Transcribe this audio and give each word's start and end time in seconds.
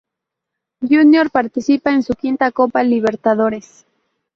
Junior 0.81 1.29
participa 1.29 1.91
en 1.93 2.01
su 2.01 2.15
quinta 2.15 2.51
Copa 2.51 2.81
Libertadores. 2.81 3.85